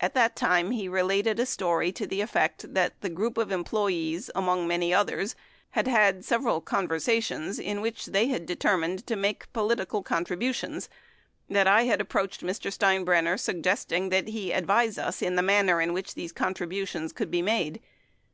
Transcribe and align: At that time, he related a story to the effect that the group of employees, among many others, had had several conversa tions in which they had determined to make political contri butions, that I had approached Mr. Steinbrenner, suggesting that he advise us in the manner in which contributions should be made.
At 0.00 0.12
that 0.12 0.36
time, 0.36 0.72
he 0.72 0.86
related 0.86 1.40
a 1.40 1.46
story 1.46 1.90
to 1.92 2.06
the 2.06 2.20
effect 2.20 2.74
that 2.74 3.00
the 3.00 3.08
group 3.08 3.38
of 3.38 3.50
employees, 3.50 4.30
among 4.34 4.68
many 4.68 4.92
others, 4.92 5.34
had 5.70 5.88
had 5.88 6.26
several 6.26 6.60
conversa 6.60 7.22
tions 7.22 7.58
in 7.58 7.80
which 7.80 8.04
they 8.04 8.26
had 8.26 8.44
determined 8.44 9.06
to 9.06 9.16
make 9.16 9.50
political 9.54 10.04
contri 10.04 10.38
butions, 10.38 10.90
that 11.48 11.66
I 11.66 11.84
had 11.84 12.02
approached 12.02 12.42
Mr. 12.44 12.70
Steinbrenner, 12.70 13.38
suggesting 13.40 14.10
that 14.10 14.28
he 14.28 14.52
advise 14.52 14.98
us 14.98 15.22
in 15.22 15.36
the 15.36 15.42
manner 15.42 15.80
in 15.80 15.94
which 15.94 16.14
contributions 16.34 17.14
should 17.16 17.30
be 17.30 17.40
made. 17.40 17.80